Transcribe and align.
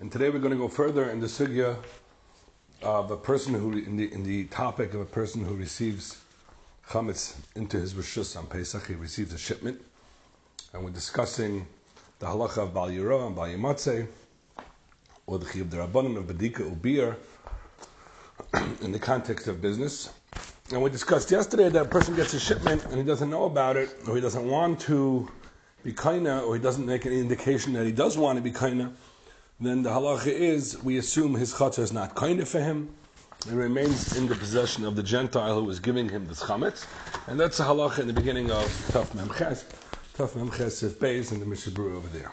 And 0.00 0.12
today 0.12 0.30
we're 0.30 0.38
going 0.38 0.52
to 0.52 0.56
go 0.56 0.68
further 0.68 1.10
in 1.10 1.18
the 1.18 1.26
sugya 1.26 1.76
of 2.82 3.10
a 3.10 3.16
person 3.16 3.52
who, 3.52 3.72
in 3.72 3.96
the, 3.96 4.12
in 4.12 4.22
the 4.22 4.44
topic 4.44 4.94
of 4.94 5.00
a 5.00 5.04
person 5.04 5.44
who 5.44 5.56
receives 5.56 6.22
chametz 6.86 7.34
into 7.56 7.80
his 7.80 7.94
rishus 7.94 8.38
on 8.38 8.46
Pesach, 8.46 8.86
he 8.86 8.94
receives 8.94 9.32
a 9.32 9.38
shipment. 9.38 9.84
And 10.72 10.84
we're 10.84 10.92
discussing 10.92 11.66
the 12.20 12.26
halacha 12.26 12.58
of 12.58 12.74
Bal 12.74 12.90
Yiro 12.90 13.26
and 13.26 13.34
Bal 13.34 13.48
Yimatze, 13.48 14.06
or 15.26 15.40
the 15.40 15.46
chiyuv 15.46 15.68
derabanan 15.70 16.16
of 16.16 16.26
Bedika 16.26 16.60
Ubir, 16.60 17.16
in 18.80 18.92
the 18.92 19.00
context 19.00 19.48
of 19.48 19.60
business. 19.60 20.10
And 20.70 20.80
we 20.80 20.90
discussed 20.90 21.32
yesterday 21.32 21.70
that 21.70 21.82
a 21.82 21.88
person 21.88 22.14
gets 22.14 22.34
a 22.34 22.38
shipment 22.38 22.84
and 22.84 22.98
he 22.98 23.02
doesn't 23.02 23.30
know 23.30 23.46
about 23.46 23.76
it, 23.76 23.96
or 24.06 24.14
he 24.14 24.20
doesn't 24.20 24.46
want 24.46 24.78
to 24.82 25.28
be 25.82 25.92
kaina, 25.92 26.46
or 26.46 26.54
he 26.54 26.62
doesn't 26.62 26.86
make 26.86 27.04
any 27.04 27.18
indication 27.18 27.72
that 27.72 27.84
he 27.84 27.90
does 27.90 28.16
want 28.16 28.36
to 28.36 28.42
be 28.42 28.52
kaina 28.52 28.92
then 29.66 29.82
the 29.82 29.90
halacha 29.90 30.28
is 30.28 30.80
we 30.82 30.98
assume 30.98 31.34
his 31.34 31.52
chatzah 31.52 31.80
is 31.80 31.92
not 31.92 32.14
kind 32.14 32.46
for 32.46 32.60
him. 32.60 32.88
It 33.46 33.52
remains 33.52 34.16
in 34.16 34.26
the 34.26 34.34
possession 34.34 34.84
of 34.84 34.94
the 34.96 35.02
Gentile 35.02 35.60
who 35.60 35.70
is 35.70 35.80
giving 35.80 36.08
him 36.08 36.26
this 36.26 36.42
chametz, 36.42 36.86
and 37.26 37.38
that's 37.38 37.58
the 37.58 37.64
halacha 37.64 38.00
in 38.00 38.06
the 38.06 38.12
beginning 38.12 38.50
of 38.50 38.66
Taf 38.92 39.06
Memches, 39.16 39.64
Taf 40.16 40.30
Memches 40.30 40.82
if 40.84 40.98
Beis 40.98 41.32
in 41.32 41.40
the 41.40 41.46
Mishabur 41.46 41.94
over 41.96 42.08
there. 42.08 42.32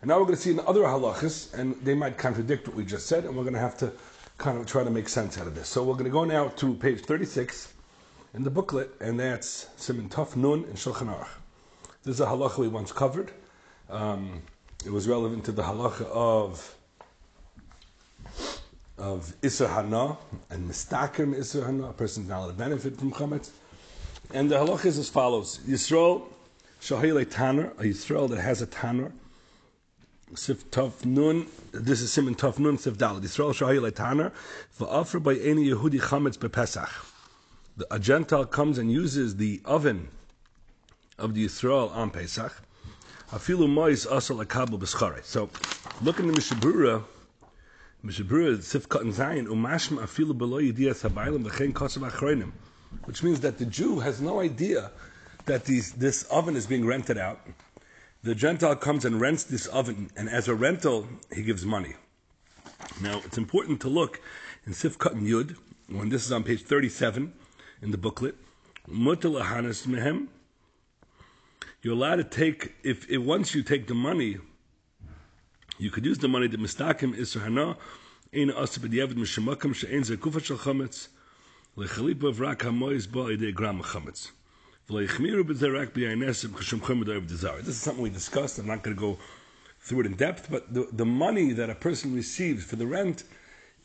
And 0.00 0.08
now 0.08 0.18
we're 0.18 0.26
going 0.26 0.36
to 0.36 0.42
see 0.42 0.50
in 0.50 0.60
other 0.60 0.82
halachas, 0.82 1.54
and 1.54 1.74
they 1.76 1.94
might 1.94 2.18
contradict 2.18 2.68
what 2.68 2.76
we 2.76 2.84
just 2.84 3.06
said, 3.06 3.24
and 3.24 3.36
we're 3.36 3.42
going 3.42 3.54
to 3.54 3.60
have 3.60 3.78
to 3.78 3.92
kind 4.38 4.58
of 4.58 4.66
try 4.66 4.84
to 4.84 4.90
make 4.90 5.08
sense 5.08 5.38
out 5.38 5.46
of 5.46 5.54
this. 5.54 5.68
So 5.68 5.82
we're 5.82 5.94
going 5.94 6.04
to 6.04 6.10
go 6.10 6.24
now 6.24 6.48
to 6.48 6.74
page 6.74 7.00
36 7.00 7.72
in 8.34 8.42
the 8.42 8.50
booklet, 8.50 8.90
and 9.00 9.18
that's 9.18 9.68
Siman 9.78 10.08
Taf 10.08 10.36
Nun 10.36 10.64
in 10.64 10.74
Shulchan 10.74 11.06
Aruch. 11.06 11.28
This 12.02 12.16
is 12.16 12.20
a 12.20 12.26
halacha 12.26 12.58
we 12.58 12.68
once 12.68 12.92
covered. 12.92 13.30
Um, 13.88 14.42
it 14.84 14.92
was 14.92 15.08
relevant 15.08 15.44
to 15.44 15.52
the 15.52 15.62
halacha 15.62 16.06
of 16.06 16.76
of 18.96 19.34
Isser 19.42 19.68
Hana 19.68 20.16
and 20.50 20.70
Mistakim 20.70 21.34
Isser 21.34 21.64
Hana, 21.66 21.88
a 21.88 21.92
person 21.92 22.24
is 22.24 22.28
not 22.28 22.38
allowed 22.38 22.48
to 22.48 22.52
benefit 22.54 22.96
from 22.96 23.12
Chametz. 23.12 23.50
And 24.32 24.50
the 24.50 24.56
halacha 24.56 24.86
is 24.86 24.98
as 24.98 25.08
follows 25.08 25.58
Yisrael, 25.66 26.22
Shahile 26.80 27.28
Tanner, 27.28 27.72
a 27.78 27.82
Yisrael 27.82 28.28
that 28.30 28.40
has 28.40 28.62
a 28.62 28.66
Tanner, 28.66 29.10
Sif 30.34 30.70
Tov 30.70 31.04
Nun, 31.04 31.46
this 31.72 32.00
is 32.00 32.10
Siman 32.10 32.36
Tov 32.36 32.58
Nun, 32.58 32.78
Sif 32.78 32.96
Dal, 32.96 33.20
Yisrael 33.20 33.52
Shahile 33.52 33.94
Tanner, 33.94 34.32
offer 34.80 35.18
by 35.18 35.34
any 35.36 35.68
Yehudi 35.68 36.00
Chametz 36.00 36.38
Bepesach. 36.38 36.90
A 37.90 37.98
Gentile 37.98 38.46
comes 38.46 38.78
and 38.78 38.92
uses 38.92 39.36
the 39.36 39.60
oven 39.64 40.08
of 41.18 41.34
the 41.34 41.46
Yisrael 41.46 41.94
on 41.94 42.10
Pesach. 42.10 42.63
Afilu 43.34 43.68
mois 43.68 44.06
asal 44.06 44.36
akabel 44.44 44.78
b'schare. 44.78 45.24
So, 45.24 45.50
look 46.02 46.20
in 46.20 46.28
the 46.28 46.32
Mishnah 46.32 46.56
Brura, 46.58 47.02
Mishabura 48.04 48.58
Sifkat 48.58 49.00
and 49.00 49.12
Zayin 49.12 49.48
umashma 49.48 50.04
afilu 50.04 50.38
below 50.38 50.60
yidiyas 50.60 51.02
habaylim 51.02 51.44
v'chein 51.44 51.72
kosav 51.72 52.08
achronim, 52.08 52.52
which 53.06 53.24
means 53.24 53.40
that 53.40 53.58
the 53.58 53.64
Jew 53.64 53.98
has 53.98 54.20
no 54.20 54.38
idea 54.40 54.92
that 55.46 55.64
these, 55.64 55.94
this 55.94 56.22
oven 56.30 56.54
is 56.54 56.68
being 56.68 56.86
rented 56.86 57.18
out. 57.18 57.40
The 58.22 58.36
Gentile 58.36 58.76
comes 58.76 59.04
and 59.04 59.20
rents 59.20 59.42
this 59.42 59.66
oven, 59.66 60.12
and 60.16 60.28
as 60.28 60.46
a 60.46 60.54
rental, 60.54 61.08
he 61.34 61.42
gives 61.42 61.66
money. 61.66 61.96
Now, 63.02 63.20
it's 63.24 63.36
important 63.36 63.80
to 63.80 63.88
look 63.88 64.20
in 64.64 64.74
Sifkat 64.74 65.10
and 65.10 65.26
Yud, 65.26 65.56
when 65.88 66.08
this 66.08 66.24
is 66.24 66.30
on 66.30 66.44
page 66.44 66.62
37 66.62 67.32
in 67.82 67.90
the 67.90 67.98
booklet, 67.98 68.36
Mutal 68.88 69.42
mehem 69.86 70.28
you're 71.84 71.94
allowed 71.94 72.16
to 72.16 72.24
take 72.24 72.74
if, 72.82 73.08
if 73.10 73.22
once 73.22 73.54
you 73.54 73.62
take 73.62 73.86
the 73.86 73.94
money, 73.94 74.38
you 75.78 75.90
could 75.90 76.06
use 76.06 76.18
the 76.18 76.28
money 76.28 76.48
to 76.48 76.56
mistakim 76.56 77.14
isur 77.14 77.42
hana 77.42 77.76
in 78.32 78.48
asib 78.48 78.88
b'diavad 78.88 79.12
mishemakam 79.14 79.74
she'en 79.74 80.00
zekufa 80.00 80.42
shel 80.42 80.56
chametz 80.56 81.08
lechalipa 81.76 82.32
v'rak 82.34 82.60
hamois 82.60 83.06
ba 83.12 83.36
idei 83.36 83.52
gram 83.52 83.82
chametz. 83.82 84.30
This 84.86 85.10
is 87.68 87.76
something 87.76 88.02
we 88.02 88.10
discussed. 88.10 88.58
I'm 88.58 88.66
not 88.66 88.82
going 88.82 88.94
to 88.94 89.00
go 89.00 89.18
through 89.80 90.00
it 90.00 90.06
in 90.06 90.14
depth, 90.14 90.50
but 90.50 90.74
the, 90.74 90.86
the 90.92 91.06
money 91.06 91.52
that 91.52 91.70
a 91.70 91.74
person 91.74 92.14
receives 92.14 92.64
for 92.64 92.76
the 92.76 92.86
rent 92.86 93.24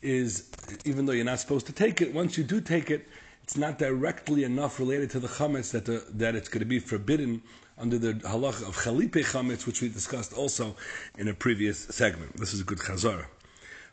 is, 0.02 0.50
even 0.84 1.06
though 1.06 1.12
you're 1.12 1.24
not 1.24 1.40
supposed 1.40 1.64
to 1.66 1.72
take 1.72 2.02
it, 2.02 2.12
once 2.12 2.36
you 2.36 2.44
do 2.44 2.60
take 2.60 2.90
it, 2.90 3.08
it's 3.42 3.56
not 3.56 3.78
directly 3.78 4.44
enough 4.44 4.78
related 4.78 5.08
to 5.12 5.20
the 5.20 5.28
chametz 5.28 5.70
that, 5.72 5.86
the, 5.86 6.04
that 6.10 6.34
it's 6.34 6.50
going 6.50 6.60
to 6.60 6.66
be 6.66 6.78
forbidden 6.78 7.40
under 7.80 7.98
the 7.98 8.12
halacha 8.14 8.68
of 8.68 8.76
chalipe 8.82 9.12
chametz, 9.12 9.66
which 9.66 9.80
we 9.80 9.88
discussed 9.88 10.32
also 10.32 10.76
in 11.18 11.28
a 11.28 11.34
previous 11.34 11.78
segment. 11.78 12.36
This 12.36 12.52
is 12.52 12.60
a 12.60 12.64
good 12.64 12.78
chazara. 12.78 13.26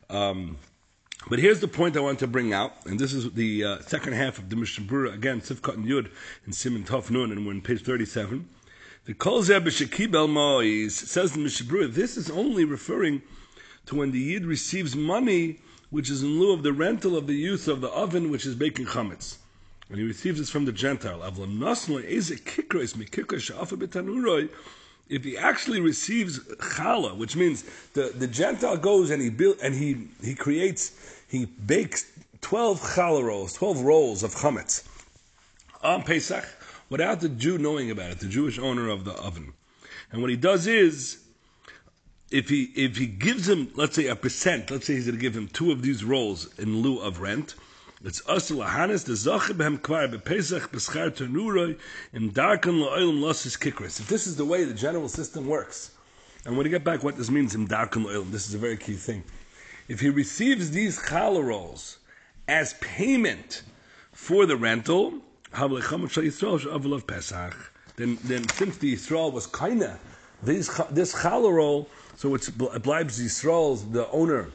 Um, 0.09 0.57
but 1.29 1.39
here's 1.39 1.59
the 1.59 1.67
point 1.67 1.97
I 1.97 2.01
want 2.01 2.19
to 2.19 2.27
bring 2.27 2.53
out, 2.53 2.85
and 2.85 2.99
this 2.99 3.13
is 3.13 3.31
the 3.31 3.63
uh, 3.63 3.79
second 3.81 4.13
half 4.13 4.37
of 4.37 4.49
the 4.49 4.55
Mishnah 4.55 5.09
again, 5.09 5.41
Sifkat 5.41 5.75
and 5.75 5.85
Yud, 5.85 6.09
in 6.45 6.53
Siman 6.53 6.85
Tov 6.85 7.09
Nun, 7.09 7.31
and 7.31 7.45
we're 7.45 7.53
on 7.53 7.61
page 7.61 7.81
37. 7.81 8.47
The 9.05 9.13
Kol 9.13 9.41
Shekibel 9.41 10.29
Mois 10.29 10.93
says 10.93 11.35
in 11.35 11.43
the 11.43 11.43
Mishnah 11.45 11.87
this 11.87 12.17
is 12.17 12.29
only 12.29 12.65
referring 12.65 13.21
to 13.85 13.95
when 13.95 14.11
the 14.11 14.19
Yid 14.19 14.45
receives 14.45 14.95
money 14.95 15.59
which 15.89 16.09
is 16.09 16.21
in 16.21 16.39
lieu 16.39 16.51
of 16.51 16.63
the 16.63 16.73
rental 16.73 17.15
of 17.15 17.27
the 17.27 17.35
use 17.35 17.67
of 17.67 17.79
the 17.79 17.87
oven 17.89 18.29
which 18.29 18.45
is 18.45 18.53
baking 18.53 18.85
chametz 18.85 19.37
and 19.89 19.97
he 19.97 20.05
receives 20.05 20.39
this 20.39 20.49
from 20.49 20.65
the 20.65 20.71
Gentile. 20.71 21.23
If 25.09 25.23
he 25.23 25.37
actually 25.37 25.79
receives 25.79 26.39
challah, 26.39 27.15
which 27.17 27.35
means 27.37 27.63
the, 27.93 28.11
the 28.13 28.27
Gentile 28.27 28.75
goes 28.77 29.09
and 29.09 29.21
he 29.21 29.29
build 29.29 29.57
and 29.63 29.73
he 29.73 30.09
he 30.21 30.35
creates 30.35 30.91
he 31.29 31.45
bakes 31.45 32.11
twelve 32.41 32.81
challah 32.81 33.23
rolls, 33.23 33.53
twelve 33.53 33.81
rolls 33.81 34.23
of 34.23 34.35
chametz 34.35 34.85
on 35.81 36.03
Pesach 36.03 36.45
without 36.89 37.21
the 37.21 37.29
Jew 37.29 37.57
knowing 37.57 37.91
about 37.91 38.11
it, 38.11 38.19
the 38.19 38.27
Jewish 38.27 38.59
owner 38.59 38.89
of 38.89 39.05
the 39.05 39.13
oven. 39.13 39.53
And 40.11 40.21
what 40.21 40.29
he 40.29 40.37
does 40.37 40.67
is 40.67 41.19
if 42.29 42.49
he 42.49 42.63
if 42.75 42.97
he 42.97 43.07
gives 43.07 43.47
him, 43.47 43.71
let's 43.75 43.95
say 43.95 44.07
a 44.07 44.15
percent, 44.15 44.69
let's 44.69 44.87
say 44.87 44.95
he's 44.95 45.05
going 45.05 45.17
to 45.17 45.21
give 45.21 45.35
him 45.35 45.47
two 45.47 45.71
of 45.71 45.81
these 45.81 46.03
rolls 46.03 46.53
in 46.59 46.81
lieu 46.81 46.99
of 46.99 47.21
rent, 47.21 47.55
it's 48.03 48.27
us 48.27 48.51
behem 48.51 49.79
kvar 49.79 50.07
beschar 50.07 51.77
im 52.13 52.29
darken 52.29 52.75
kikris. 52.75 53.99
If 53.99 54.07
this 54.07 54.27
is 54.27 54.35
the 54.35 54.45
way 54.45 54.63
the 54.63 54.73
general 54.73 55.09
system 55.09 55.47
works, 55.47 55.91
and 56.45 56.55
when 56.55 56.63
we 56.65 56.69
get 56.69 56.83
back 56.83 57.03
what 57.03 57.17
this 57.17 57.29
means 57.29 57.55
im 57.55 57.65
darken 57.67 58.03
lo'ilim, 58.05 58.31
this 58.31 58.47
is 58.47 58.53
a 58.53 58.57
very 58.57 58.77
key 58.77 58.93
thing. 58.93 59.23
If 59.87 59.99
he 59.99 60.09
receives 60.09 60.69
these 60.71 60.99
challah 60.99 61.43
rolls 61.43 61.97
as 62.47 62.73
payment 62.75 63.63
for 64.11 64.45
the 64.45 64.55
rental, 64.55 65.21
then, 65.55 65.77
then 68.23 68.47
since 68.49 68.77
the 68.77 68.93
Yisrael 68.93 69.31
was 69.31 69.47
kinda 69.47 69.99
this 70.43 70.67
this 70.91 71.15
challah 71.15 71.51
roll, 71.51 71.89
so 72.15 72.35
it's 72.35 72.49
blibes 72.49 73.19
Yisrael's 73.19 73.89
the 73.91 74.07
owner 74.11 74.51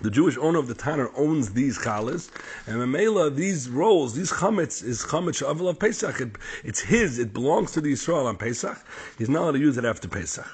the 0.00 0.10
Jewish 0.10 0.36
owner 0.36 0.58
of 0.58 0.68
the 0.68 0.74
Tanner 0.74 1.10
owns 1.16 1.52
these 1.52 1.78
challahs, 1.78 2.30
and 2.66 2.76
Mamela, 2.76 3.34
these 3.34 3.68
rolls, 3.68 4.14
these 4.14 4.30
chametz 4.30 4.84
is 4.84 5.02
chametz 5.04 5.42
avil 5.42 5.68
of 5.68 5.78
Pesach. 5.78 6.20
It, 6.20 6.36
it's 6.64 6.80
his. 6.80 7.18
It 7.18 7.32
belongs 7.32 7.72
to 7.72 7.80
the 7.80 7.92
Israel 7.92 8.26
on 8.26 8.36
Pesach. 8.36 8.78
He's 9.18 9.28
not 9.28 9.42
allowed 9.42 9.52
to 9.52 9.58
use 9.58 9.78
it 9.78 9.84
after 9.84 10.08
Pesach. 10.08 10.46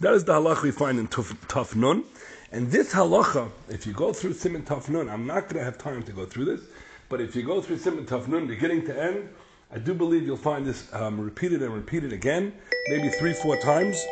That 0.00 0.12
is 0.14 0.24
the 0.24 0.34
halacha 0.34 0.62
we 0.62 0.70
find 0.72 0.98
in 0.98 1.08
Tuf, 1.08 1.34
Tuf 1.46 1.74
Nun. 1.74 2.04
And 2.52 2.70
this 2.70 2.92
halacha, 2.92 3.50
if 3.68 3.86
you 3.86 3.92
go 3.92 4.12
through 4.12 4.34
Siman 4.34 4.64
Tuf 4.64 4.88
Nun, 4.88 5.08
I'm 5.08 5.26
not 5.26 5.44
going 5.44 5.56
to 5.56 5.64
have 5.64 5.78
time 5.78 6.02
to 6.02 6.12
go 6.12 6.26
through 6.26 6.44
this, 6.46 6.60
but 7.08 7.20
if 7.20 7.34
you 7.34 7.42
go 7.42 7.60
through 7.62 7.78
Siman 7.78 8.06
Tuf 8.06 8.28
Nun, 8.28 8.46
beginning 8.46 8.84
to 8.86 9.02
end, 9.02 9.28
I 9.72 9.78
do 9.78 9.94
believe 9.94 10.24
you'll 10.24 10.36
find 10.36 10.64
this 10.64 10.92
um, 10.92 11.20
repeated 11.20 11.62
and 11.62 11.74
repeated 11.74 12.12
again, 12.12 12.52
maybe 12.88 13.08
three, 13.08 13.32
four 13.32 13.56
times. 13.56 14.04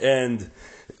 And 0.00 0.50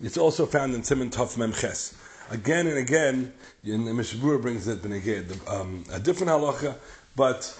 it's 0.00 0.16
also 0.16 0.46
found 0.46 0.74
in 0.74 0.82
Siman 0.82 1.10
Tov 1.10 1.36
Memches. 1.36 1.94
Again 2.30 2.66
and 2.66 2.78
again, 2.78 3.32
in 3.62 3.84
the 3.84 3.94
Mishnah 3.94 4.20
Brura 4.20 4.40
brings 4.40 4.66
it 4.66 4.82
beneged, 4.82 5.48
um, 5.48 5.84
a 5.92 6.00
different 6.00 6.30
halacha, 6.30 6.76
but 7.14 7.56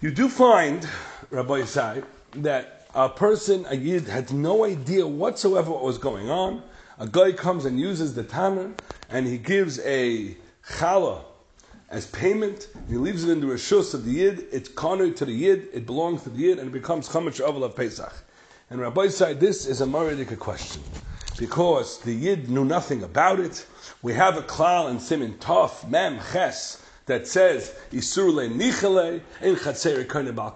you 0.00 0.10
do 0.10 0.28
find, 0.28 0.88
Rabbi 1.30 1.60
Yisai, 1.60 2.04
that 2.36 2.88
a 2.94 3.08
person, 3.08 3.66
a 3.68 3.76
yid, 3.76 4.08
had 4.08 4.32
no 4.32 4.64
idea 4.64 5.06
whatsoever 5.06 5.70
what 5.70 5.82
was 5.82 5.98
going 5.98 6.30
on. 6.30 6.62
A 6.98 7.06
guy 7.06 7.32
comes 7.32 7.64
and 7.64 7.78
uses 7.78 8.14
the 8.14 8.24
tanner, 8.24 8.72
and 9.10 9.26
he 9.26 9.38
gives 9.38 9.78
a 9.80 10.36
challah 10.66 11.22
as 11.88 12.06
payment. 12.06 12.68
He 12.88 12.96
leaves 12.96 13.24
it 13.24 13.30
in 13.30 13.40
the 13.40 13.46
rishus 13.46 13.94
of 13.94 14.04
the 14.04 14.12
yid. 14.12 14.46
It's 14.52 14.68
kanu 14.68 15.14
to 15.16 15.24
the 15.24 15.32
yid. 15.32 15.68
It 15.72 15.86
belongs 15.86 16.22
to 16.22 16.30
the 16.30 16.38
yid, 16.38 16.58
and 16.58 16.68
it 16.68 16.72
becomes 16.72 17.08
chametz 17.08 17.40
of 17.40 17.76
Pesach. 17.76 18.12
And 18.70 18.80
Rabbi 18.80 19.08
said 19.08 19.40
this 19.40 19.66
is 19.66 19.80
a 19.80 19.84
Maridika 19.84 20.38
question. 20.38 20.80
Because 21.36 21.98
the 21.98 22.12
Yid 22.12 22.48
knew 22.48 22.64
nothing 22.64 23.02
about 23.02 23.40
it. 23.40 23.66
We 24.00 24.12
have 24.12 24.36
a 24.36 24.42
klal 24.42 24.88
in 24.92 25.00
Simin 25.00 25.34
Tov, 25.38 25.88
Mem 25.90 26.20
Ches, 26.32 26.80
that 27.06 27.26
says, 27.26 27.74
Isur 27.90 28.32
le 28.32 28.48
nichale, 28.48 29.22
in 29.40 29.56
chatzeri 29.56 30.08
kind 30.08 30.32
bal 30.36 30.54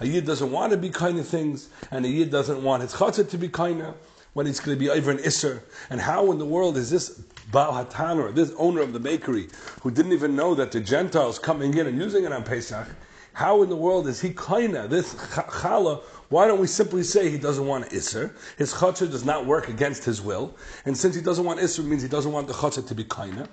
A 0.00 0.06
Yid 0.06 0.26
doesn't 0.26 0.50
want 0.50 0.72
to 0.72 0.76
be 0.76 0.90
kind 0.90 1.20
of 1.20 1.28
things, 1.28 1.68
and 1.92 2.04
a 2.04 2.08
Yid 2.08 2.32
doesn't 2.32 2.64
want 2.64 2.82
his 2.82 2.92
chatzah 2.92 3.30
to 3.30 3.38
be 3.38 3.48
kind 3.48 3.80
of. 3.80 3.94
when 4.32 4.48
it's 4.48 4.58
going 4.58 4.76
to 4.76 4.80
be 4.80 4.90
over 4.90 5.12
an 5.12 5.18
Isser? 5.18 5.62
And 5.88 6.00
how 6.00 6.32
in 6.32 6.38
the 6.38 6.44
world 6.44 6.76
is 6.76 6.90
this 6.90 7.10
Baal 7.52 7.72
Hatanor, 7.72 8.34
this 8.34 8.52
owner 8.58 8.80
of 8.80 8.92
the 8.92 8.98
bakery, 8.98 9.48
who 9.82 9.92
didn't 9.92 10.12
even 10.12 10.34
know 10.34 10.56
that 10.56 10.72
the 10.72 10.80
Gentiles 10.80 11.38
coming 11.38 11.74
in 11.74 11.86
and 11.86 11.96
using 11.96 12.24
it 12.24 12.32
on 12.32 12.42
Pesach, 12.42 12.88
how 13.36 13.62
in 13.62 13.68
the 13.68 13.76
world 13.76 14.08
is 14.08 14.18
he 14.18 14.30
kaina, 14.30 14.88
this 14.88 15.14
challah? 15.14 16.02
Why 16.28 16.46
don't 16.48 16.60
we 16.60 16.66
simply 16.66 17.04
say 17.04 17.30
he 17.30 17.38
doesn't 17.38 17.66
want 17.66 17.90
Isser? 17.90 18.32
His 18.58 18.74
chatzah 18.74 19.10
does 19.10 19.24
not 19.24 19.46
work 19.46 19.68
against 19.68 20.04
his 20.04 20.20
will. 20.20 20.56
And 20.84 20.96
since 20.96 21.14
he 21.14 21.22
doesn't 21.22 21.44
want 21.44 21.60
Isser, 21.60 21.84
means 21.84 22.02
he 22.02 22.08
doesn't 22.08 22.32
want 22.32 22.48
the 22.48 22.52
chatzah 22.52 22.86
to 22.88 22.94
be 22.94 23.04
kaina. 23.04 23.48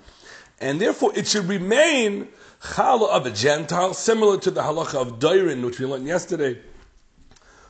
And 0.60 0.80
therefore 0.80 1.12
it 1.16 1.28
should 1.28 1.44
remain 1.44 2.28
challah 2.60 3.10
of 3.10 3.26
a 3.26 3.30
Gentile, 3.30 3.94
similar 3.94 4.38
to 4.38 4.50
the 4.50 4.62
halacha 4.62 4.94
of 4.94 5.18
Dairin, 5.18 5.64
which 5.64 5.78
we 5.78 5.86
learned 5.86 6.06
yesterday. 6.06 6.58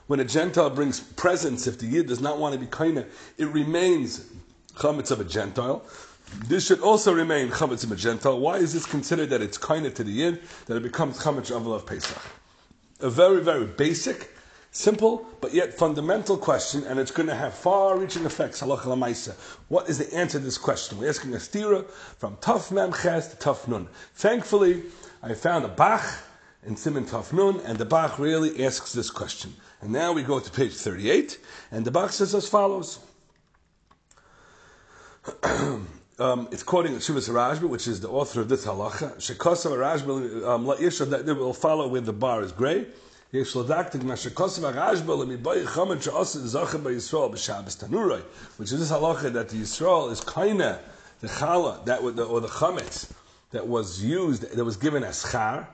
When 0.07 0.21
a 0.21 0.25
Gentile 0.25 0.71
brings 0.71 1.01
presents, 1.01 1.67
if 1.67 1.79
the 1.79 1.87
Yid 1.87 2.07
does 2.07 2.21
not 2.21 2.39
want 2.39 2.55
to 2.55 2.61
be 2.61 2.67
kaina, 2.67 3.07
it 3.37 3.47
remains 3.47 4.27
chametz 4.75 5.11
of 5.11 5.21
a 5.21 5.25
Gentile. 5.25 5.83
This 6.47 6.67
should 6.67 6.81
also 6.81 7.13
remain 7.13 7.51
chametz 7.51 7.85
of 7.85 7.93
a 7.93 7.97
Gentile. 7.97 8.39
Why 8.39 8.57
is 8.57 8.73
this 8.73 8.87
considered 8.87 9.31
that 9.31 9.43
it's 9.43 9.59
kaina 9.59 9.95
to 9.95 10.05
the 10.05 10.11
Yid, 10.11 10.43
that 10.67 10.77
it 10.77 10.83
becomes 10.83 11.19
chametz 11.19 11.51
of 11.51 11.87
Pesach? 11.87 12.23
A 13.01 13.11
very, 13.11 13.43
very 13.43 13.67
basic 13.67 14.31
Simple, 14.77 15.25
but 15.41 15.55
yet 15.55 15.73
fundamental 15.73 16.37
question, 16.37 16.83
and 16.83 16.99
it's 16.99 17.13
going 17.13 17.29
to 17.29 17.35
have 17.35 17.55
far-reaching 17.55 18.25
effects. 18.25 18.61
Halacha 18.61 19.37
What 19.69 19.89
is 19.89 19.99
the 19.99 20.13
answer 20.13 20.41
to 20.41 20.45
this 20.45 20.59
question? 20.59 20.99
We're 20.99 21.11
asking 21.11 21.33
a 21.33 21.37
stira 21.37 21.89
from 21.89 22.37
Tuf 22.39 22.73
Mem 22.73 22.93
Ches 22.93 23.29
to 23.29 23.37
Tuf 23.37 23.69
Nun. 23.69 23.87
Thankfully, 24.17 24.83
I 25.23 25.33
found 25.35 25.65
a 25.65 25.69
Bach 25.69 26.03
in 26.67 26.75
Siman 26.75 27.09
Tuf 27.09 27.33
Nun, 27.33 27.61
and 27.65 27.79
the 27.79 27.85
Bach 27.85 28.19
really 28.19 28.65
asks 28.67 28.93
this 28.93 29.11
question. 29.11 29.55
And 29.81 29.93
now 29.93 30.13
we 30.13 30.25
go 30.25 30.41
to 30.41 30.51
page 30.51 30.75
38, 30.75 31.39
and 31.71 31.85
the 31.85 31.93
Bach 31.93 32.11
says 32.11 32.35
as 32.35 32.49
follows. 32.49 32.99
Um, 36.17 36.47
it's 36.53 36.63
quoting 36.63 36.93
Shuvas 36.99 37.29
Rajbi, 37.29 37.69
which 37.69 37.89
is 37.89 38.01
the 38.01 38.09
author 38.09 38.41
of 38.41 38.49
this 38.49 38.65
halacha. 38.65 39.17
Shekosav 39.17 39.73
Rajbi, 39.73 40.47
um, 40.47 40.65
that 41.11 41.37
will 41.37 41.53
follow 41.53 41.89
where 41.89 42.01
the 42.01 42.13
bar 42.13 42.41
is 42.43 42.53
gray. 42.53 42.87
Which 43.35 43.49
is 43.49 43.55
this 43.55 43.65
halacha 43.65 44.43
that 49.33 49.49
the 49.49 49.57
Yisrael 49.57 50.13
is 50.13 50.21
kaina, 50.21 50.79
the 51.21 51.27
challah, 51.27 51.85
that 51.85 52.01
would, 52.01 52.21
or 52.21 52.41
the 52.41 52.47
chametz, 52.47 53.11
that 53.51 53.67
was 53.67 54.05
used, 54.05 54.57
that 54.57 54.65
was 54.65 54.77
given 54.77 55.03
as 55.03 55.29
char. 55.33 55.69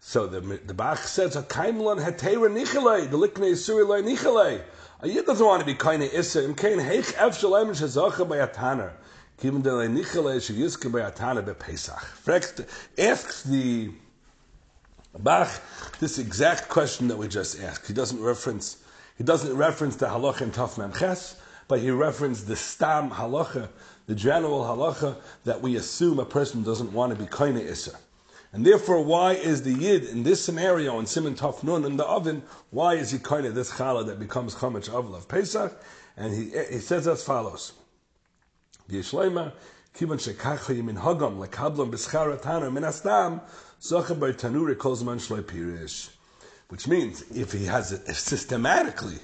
So 0.00 0.26
the, 0.26 0.40
the 0.66 0.74
Bach 0.74 0.98
says, 0.98 1.34
a 1.34 1.42
"Kaimlan 1.42 1.98
hetera 2.04 2.50
nichalei, 2.50 3.10
the 3.10 3.16
liknei 3.16 3.52
surilei 3.52 4.02
nichalei." 4.04 4.60
A 5.00 5.08
yid 5.08 5.24
doesn't 5.24 5.46
want 5.46 5.60
to 5.60 5.66
be 5.66 5.72
kaina 5.74 6.12
issa. 6.12 6.44
Im 6.44 6.54
kain 6.54 6.78
heich 6.78 7.14
ef 7.14 7.38
shalem 7.38 7.68
shezacha 7.68 8.28
by 8.28 8.36
ataner. 8.36 8.92
Kiven 9.40 9.62
de 9.62 9.70
nichalei 9.70 10.36
sheyiske 10.36 10.92
by 10.92 11.10
ataner 11.10 11.42
be 11.42 11.54
Pesach. 11.54 12.06
Asks 12.98 13.44
the 13.44 13.92
Bach, 15.22 15.48
this 16.00 16.18
exact 16.18 16.68
question 16.68 17.08
that 17.08 17.16
we 17.16 17.28
just 17.28 17.60
asked. 17.60 17.86
He 17.86 17.94
doesn't 17.94 18.22
reference 18.22 18.78
he 19.18 19.24
doesn't 19.24 19.56
reference 19.56 19.96
the 19.96 20.06
halacha 20.06 20.42
in 20.42 20.52
Taf 20.52 20.78
Mem 20.78 20.92
Ches, 20.92 21.36
but 21.66 21.80
he 21.80 21.90
referenced 21.90 22.46
the 22.46 22.54
stam 22.54 23.10
halacha, 23.10 23.68
the 24.06 24.14
general 24.14 24.60
halacha 24.60 25.16
that 25.44 25.60
we 25.60 25.74
assume 25.74 26.20
a 26.20 26.24
person 26.24 26.62
doesn't 26.62 26.92
want 26.92 27.12
to 27.12 27.18
be 27.18 27.28
kaina 27.28 27.60
issa. 27.60 27.98
And 28.52 28.64
therefore, 28.64 29.04
why 29.04 29.32
is 29.32 29.62
the 29.62 29.72
yid 29.72 30.04
in 30.04 30.22
this 30.22 30.42
scenario 30.42 31.00
in 31.00 31.04
Siman 31.04 31.36
Taf 31.36 31.64
Nun 31.64 31.84
in 31.84 31.96
the 31.96 32.06
oven? 32.06 32.44
Why 32.70 32.94
is 32.94 33.10
he 33.10 33.18
kind 33.18 33.44
this 33.46 33.72
challah 33.72 34.06
that 34.06 34.20
becomes 34.20 34.54
chametz 34.54 34.88
of 34.88 35.28
Pesach? 35.28 35.82
And 36.16 36.32
he, 36.32 36.50
he 36.72 36.78
says 36.78 37.08
as 37.08 37.24
follows: 37.24 37.72
Yishleima 38.88 39.52
kivan 39.96 40.18
shekach 40.18 40.72
yimin 40.74 40.96
hagam 40.96 41.44
lekablam 41.44 41.90
b'schar 41.90 42.38
ataner 42.38 42.72
min 42.72 42.84
astam 42.84 43.42
which 46.68 46.86
means 46.86 47.22
if 47.34 47.52
he 47.52 47.64
has 47.64 47.92
it 47.92 48.14
systematically 48.14 49.18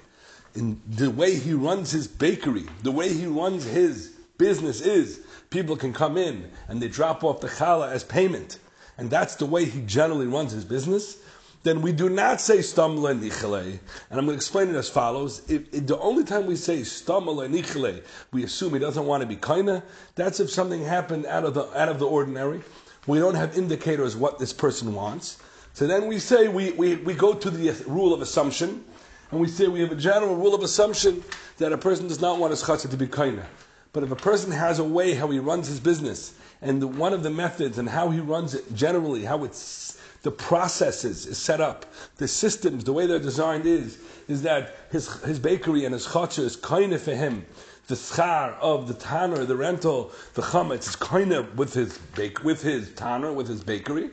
in 0.54 0.80
the 0.88 1.10
way 1.10 1.34
he 1.34 1.52
runs 1.52 1.90
his 1.90 2.06
bakery, 2.06 2.64
the 2.82 2.90
way 2.92 3.12
he 3.12 3.26
runs 3.26 3.64
his 3.64 4.14
business 4.38 4.80
is 4.80 5.20
people 5.50 5.76
can 5.76 5.92
come 5.92 6.16
in 6.16 6.50
and 6.68 6.80
they 6.80 6.88
drop 6.88 7.24
off 7.24 7.40
the 7.40 7.48
challah 7.48 7.90
as 7.90 8.04
payment, 8.04 8.58
and 8.96 9.10
that's 9.10 9.34
the 9.36 9.46
way 9.46 9.64
he 9.64 9.80
generally 9.82 10.26
runs 10.26 10.52
his 10.52 10.64
business. 10.64 11.18
Then 11.64 11.80
we 11.80 11.92
do 11.92 12.10
not 12.10 12.40
say 12.42 12.58
stamla 12.58 13.18
nichale, 13.18 13.78
and 14.10 14.18
I'm 14.18 14.26
going 14.26 14.28
to 14.28 14.34
explain 14.34 14.68
it 14.68 14.76
as 14.76 14.90
follows. 14.90 15.42
If, 15.48 15.72
if 15.72 15.86
the 15.86 15.98
only 15.98 16.22
time 16.22 16.44
we 16.44 16.56
say 16.56 16.80
stamla 16.80 17.48
nichale, 17.48 18.02
we 18.32 18.44
assume 18.44 18.74
he 18.74 18.78
doesn't 18.78 19.06
want 19.06 19.22
to 19.22 19.26
be 19.26 19.36
kaina. 19.36 19.82
That's 20.14 20.40
if 20.40 20.50
something 20.50 20.84
happened 20.84 21.24
out 21.24 21.44
of 21.44 21.54
the 21.54 21.62
out 21.80 21.88
of 21.88 21.98
the 21.98 22.06
ordinary. 22.06 22.60
We 23.06 23.18
don't 23.18 23.34
have 23.34 23.56
indicators 23.56 24.16
what 24.16 24.38
this 24.38 24.52
person 24.52 24.94
wants. 24.94 25.38
So 25.74 25.86
then 25.86 26.06
we 26.06 26.18
say, 26.18 26.48
we, 26.48 26.72
we, 26.72 26.96
we 26.96 27.14
go 27.14 27.34
to 27.34 27.50
the 27.50 27.72
rule 27.86 28.14
of 28.14 28.22
assumption, 28.22 28.84
and 29.30 29.40
we 29.40 29.48
say 29.48 29.66
we 29.66 29.80
have 29.80 29.92
a 29.92 29.96
general 29.96 30.36
rule 30.36 30.54
of 30.54 30.62
assumption 30.62 31.22
that 31.58 31.72
a 31.72 31.78
person 31.78 32.08
does 32.08 32.20
not 32.20 32.38
want 32.38 32.52
his 32.52 32.62
chatzah 32.62 32.90
to 32.90 32.96
be 32.96 33.06
kaina. 33.06 33.44
But 33.92 34.04
if 34.04 34.10
a 34.10 34.16
person 34.16 34.52
has 34.52 34.78
a 34.78 34.84
way 34.84 35.14
how 35.14 35.28
he 35.28 35.38
runs 35.38 35.66
his 35.66 35.80
business, 35.80 36.34
and 36.62 36.80
the, 36.80 36.86
one 36.86 37.12
of 37.12 37.22
the 37.22 37.30
methods 37.30 37.78
and 37.78 37.88
how 37.88 38.10
he 38.10 38.20
runs 38.20 38.54
it 38.54 38.74
generally, 38.74 39.24
how 39.24 39.44
it's 39.44 40.00
the 40.22 40.30
processes 40.30 41.26
is 41.26 41.36
set 41.36 41.60
up, 41.60 41.84
the 42.16 42.26
systems, 42.26 42.84
the 42.84 42.92
way 42.92 43.06
they're 43.06 43.18
designed 43.18 43.66
is, 43.66 43.98
is 44.26 44.40
that 44.42 44.76
his, 44.90 45.20
his 45.22 45.38
bakery 45.38 45.84
and 45.84 45.92
his 45.92 46.06
chatzah 46.06 46.44
is 46.44 46.56
kaina 46.56 46.98
for 46.98 47.14
him 47.14 47.44
the 47.86 47.94
schar 47.94 48.56
of 48.60 48.88
the 48.88 48.94
tanner, 48.94 49.44
the 49.44 49.56
rental, 49.56 50.12
the 50.34 50.42
chametz 50.42 50.88
is 50.88 50.96
kind 50.96 51.32
of 51.32 51.58
with 51.58 51.74
his 51.74 51.98
bake, 52.16 52.42
with 52.42 52.62
his 52.62 52.90
tanner, 52.94 53.32
with 53.32 53.48
his 53.48 53.60
bakery. 53.60 54.10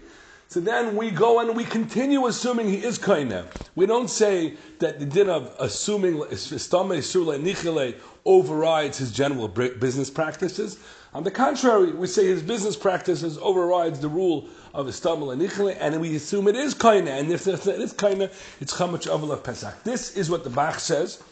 So 0.49 0.59
then 0.59 0.97
we 0.97 1.11
go 1.11 1.39
and 1.39 1.55
we 1.55 1.63
continue 1.63 2.27
assuming 2.27 2.67
he 2.67 2.83
is 2.83 2.99
kaina. 2.99 3.45
We 3.75 3.85
don't 3.85 4.09
say 4.09 4.57
that 4.79 4.99
the 4.99 5.05
din 5.05 5.29
of 5.29 5.55
assuming 5.59 6.15
nichele 6.15 7.95
overrides 8.25 8.97
his 8.97 9.13
general 9.13 9.47
business 9.47 10.09
practices. 10.09 10.77
On 11.13 11.23
the 11.23 11.31
contrary, 11.31 11.93
we 11.93 12.07
say 12.07 12.25
his 12.25 12.43
business 12.43 12.75
practices 12.75 13.37
overrides 13.37 14.01
the 14.01 14.09
rule 14.09 14.49
of 14.73 14.87
istamal 14.87 15.31
and 15.31 15.41
nichele, 15.41 15.77
and 15.79 16.01
we 16.01 16.17
assume 16.17 16.49
it 16.49 16.57
is 16.57 16.75
kaina. 16.75 17.17
And 17.17 17.31
if 17.31 17.47
it 17.47 17.65
is 17.67 17.93
kaina, 17.93 18.29
it's 18.59 18.73
chamach 18.73 19.07
of 19.07 19.43
Pesach. 19.43 19.83
This 19.85 20.17
is 20.17 20.29
what 20.29 20.43
the 20.43 20.49
Bach 20.49 20.79
says. 20.79 21.23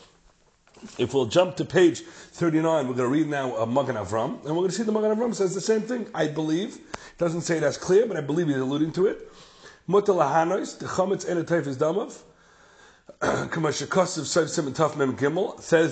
If 0.98 1.14
we'll 1.14 1.26
jump 1.26 1.58
to 1.58 1.66
page 1.66 2.02
39, 2.02 2.88
we're 2.88 2.94
going 2.94 2.98
to 2.98 3.08
read 3.08 3.28
now 3.28 3.56
a 3.58 3.68
Magen 3.68 3.96
Avram, 3.96 4.36
and 4.40 4.44
we're 4.44 4.62
going 4.62 4.70
to 4.70 4.76
see 4.76 4.84
the 4.84 4.92
Magen 4.92 5.16
Avram 5.16 5.36
says 5.36 5.54
the 5.54 5.62
same 5.62 5.82
thing. 5.82 6.08
I 6.14 6.28
believe. 6.28 6.76
It 6.76 7.18
doesn't 7.18 7.42
say 7.42 7.58
it 7.58 7.64
as 7.64 7.78
clear, 7.78 8.06
but 8.06 8.16
I 8.16 8.22
believe 8.22 8.48
he's 8.48 8.58
alluding 8.58 8.94
to 8.94 9.08
it. 9.08 9.32
Mutter 9.88 10.14
the 10.14 10.20
chametz 10.20 11.28
en 11.28 11.38
is 11.38 11.78
damav. 11.78 12.22
And 13.22 13.52
says 13.52 14.16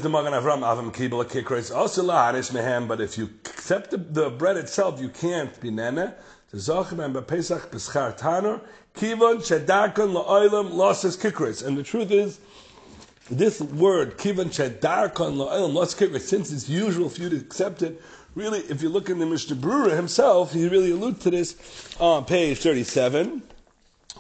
the 0.02 0.10
Magen 0.10 0.34
Avram 0.34 0.62
Avim 0.62 0.94
Kibel 0.94 1.26
Kikreis 1.26 1.76
also 1.76 2.04
mehem, 2.04 2.88
but 2.88 3.02
if 3.02 3.18
you 3.18 3.30
accept 3.46 3.92
the, 3.92 3.98
the 3.98 4.30
bread 4.30 4.56
itself, 4.56 5.02
you 5.02 5.10
can't 5.10 5.60
be 5.60 5.72
nene. 5.72 6.14
The 6.52 6.58
Zachem 6.58 7.04
and 7.04 7.28
Pesach 7.28 7.72
Peschar 7.72 8.16
Tanner 8.16 8.62
Kivon 8.96 9.38
Shedakon 9.38 10.14
La'olam 10.14 10.74
Losses 10.74 11.18
Kikreis. 11.18 11.66
And 11.66 11.78
the 11.78 11.84
truth 11.84 12.12
is, 12.12 12.40
this 13.30 13.60
word, 13.62 14.18
kivan 14.18 14.48
shedarkon 14.48 15.36
la'olam, 15.38 15.74
let's 15.74 15.96
since 16.26 16.52
it's 16.52 16.70
usual 16.70 17.10
for 17.10 17.22
you 17.22 17.30
to 17.30 17.38
accept 17.38 17.82
it, 17.82 18.02
really, 18.36 18.60
if 18.62 18.82
you 18.82 18.90
look 18.90 19.10
in 19.10 19.20
the 19.20 19.26
Mishnah 19.26 19.56
Brura 19.56 19.96
himself, 19.96 20.54
he 20.54 20.68
really 20.68 20.92
alludes 20.92 21.24
to 21.24 21.32
this 21.32 21.56
on 22.00 22.26
page 22.26 22.60
37, 22.60 23.42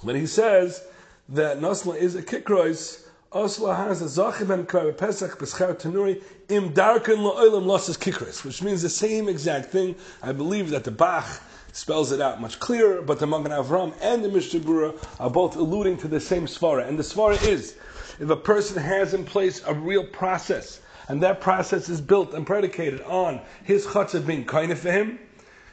when 0.01 0.15
he 0.15 0.25
says 0.27 0.83
that 1.29 1.59
Nasla 1.59 1.95
is 1.97 2.15
a 2.15 2.21
kikrois, 2.21 3.03
Osla 3.31 3.75
has 3.75 4.01
a 4.01 4.05
zachim 4.05 4.49
and 4.49 4.67
pesach 4.97 5.37
b'schar 5.37 5.75
tanuri 5.79 6.23
im 6.49 6.73
darken 6.73 7.17
la'olam 7.17 7.65
losses 7.65 7.97
kikrois, 7.97 8.43
which 8.43 8.61
means 8.61 8.81
the 8.81 8.89
same 8.89 9.27
exact 9.27 9.69
thing. 9.69 9.95
I 10.23 10.31
believe 10.31 10.69
that 10.69 10.83
the 10.83 10.91
Bach 10.91 11.25
spells 11.73 12.11
it 12.11 12.21
out 12.21 12.41
much 12.41 12.59
clearer, 12.59 13.01
but 13.01 13.19
the 13.19 13.27
Magen 13.27 13.51
Avram 13.51 13.93
and 14.01 14.23
the 14.23 14.29
Mishnah 14.29 14.61
Brura 14.61 14.95
are 15.19 15.29
both 15.29 15.55
alluding 15.55 15.97
to 15.97 16.07
the 16.07 16.19
same 16.19 16.47
svara, 16.47 16.87
and 16.87 16.97
the 16.97 17.03
svara 17.03 17.41
is 17.43 17.75
if 18.19 18.29
a 18.29 18.35
person 18.35 18.81
has 18.81 19.13
in 19.13 19.23
place 19.23 19.61
a 19.65 19.73
real 19.73 20.05
process, 20.05 20.81
and 21.07 21.21
that 21.23 21.39
process 21.39 21.89
is 21.89 22.01
built 22.01 22.33
and 22.33 22.45
predicated 22.45 23.01
on 23.01 23.39
his 23.63 23.85
chutzah 23.85 24.25
being 24.25 24.45
kind 24.45 24.77
for 24.77 24.91
him, 24.91 25.19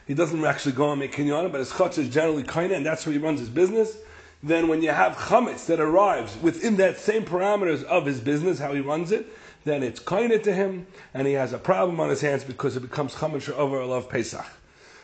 he 0.07 0.13
doesn't 0.13 0.43
actually 0.45 0.71
go 0.73 0.91
and 0.91 0.99
make 0.99 1.13
kinyan, 1.13 1.51
but 1.51 1.59
his 1.59 1.71
chutzah 1.71 1.99
is 1.99 2.09
generally 2.09 2.43
kind, 2.43 2.71
and 2.71 2.85
that's 2.85 3.05
where 3.05 3.13
he 3.13 3.19
runs 3.19 3.39
his 3.39 3.49
business. 3.49 3.97
Then, 4.43 4.67
when 4.67 4.81
you 4.83 4.91
have 4.91 5.15
chametz 5.15 5.65
that 5.65 5.79
arrives 5.79 6.37
within 6.41 6.75
that 6.77 6.99
same 6.99 7.23
parameters 7.23 7.83
of 7.85 8.05
his 8.05 8.19
business, 8.19 8.59
how 8.59 8.73
he 8.73 8.81
runs 8.81 9.11
it, 9.11 9.27
then 9.63 9.81
it's 9.81 9.99
kind 9.99 10.31
to 10.43 10.53
him, 10.53 10.85
and 11.15 11.25
he 11.25 11.33
has 11.33 11.53
a 11.53 11.57
problem 11.57 11.99
on 11.99 12.09
his 12.09 12.21
hands 12.21 12.43
because 12.43 12.77
it 12.77 12.81
becomes 12.81 13.15
chametz 13.15 13.49
over 13.49 13.83
love 13.83 14.07
Pesach. 14.07 14.45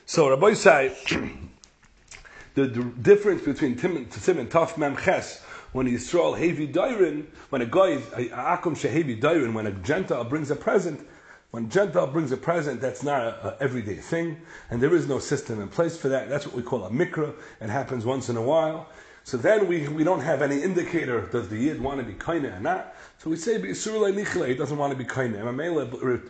So 0.05 0.29
Rabbi 0.29 0.53
say 0.53 0.95
the, 2.53 2.67
the, 2.67 2.83
difference 2.83 3.41
between 3.41 3.75
Tim 3.75 3.97
and 3.97 4.09
Taf 4.11 4.77
Mem 4.77 4.95
Ches 4.97 5.43
when 5.71 5.87
Yisrael 5.87 6.37
heavy 6.37 6.67
dairin, 6.67 7.25
when 7.49 7.61
a 7.61 7.65
guy, 7.65 7.97
akum 7.97 8.75
shehevi 8.75 9.19
dairin, 9.19 9.53
when 9.53 9.67
a 9.67 9.71
Gentile 9.71 10.23
brings 10.23 10.51
a 10.51 10.55
present, 10.55 11.07
When 11.51 11.69
Gentile 11.69 12.07
brings 12.07 12.31
a 12.31 12.37
present, 12.37 12.79
that's 12.79 13.03
not 13.03 13.43
an 13.43 13.53
everyday 13.59 13.95
thing, 13.95 14.41
and 14.69 14.81
there 14.81 14.95
is 14.95 15.07
no 15.07 15.19
system 15.19 15.61
in 15.61 15.67
place 15.67 15.97
for 15.97 16.07
that. 16.07 16.29
That's 16.29 16.45
what 16.47 16.55
we 16.55 16.63
call 16.63 16.85
a 16.85 16.89
mikra. 16.89 17.33
It 17.59 17.69
happens 17.69 18.05
once 18.05 18.29
in 18.29 18.37
a 18.37 18.41
while. 18.41 18.87
So 19.25 19.35
then 19.35 19.67
we, 19.67 19.87
we 19.89 20.05
don't 20.05 20.21
have 20.21 20.41
any 20.41 20.63
indicator, 20.63 21.27
does 21.27 21.49
the 21.49 21.57
Yid 21.57 21.81
want 21.81 21.99
to 21.99 22.05
be 22.05 22.13
kind 22.13 22.45
or 22.45 22.59
not? 22.59 22.95
So 23.17 23.29
we 23.29 23.35
say, 23.35 23.61
he 23.61 23.67
doesn't 23.67 24.77
want 24.77 24.91
to 24.91 24.97
be 24.97 25.03
kind. 25.05 25.35
It 25.35 25.43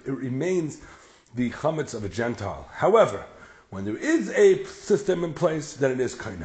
remains 0.08 0.82
the 1.36 1.52
chametz 1.52 1.94
of 1.94 2.04
a 2.04 2.10
Gentile. 2.10 2.68
However, 2.72 3.24
when 3.70 3.86
there 3.86 3.98
is 3.98 4.30
a 4.32 4.66
system 4.66 5.24
in 5.24 5.34
place, 5.34 5.74
then 5.74 5.92
it 5.92 6.00
is 6.00 6.16
kind 6.16 6.44